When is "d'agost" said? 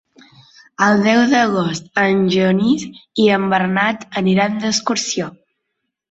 1.33-1.99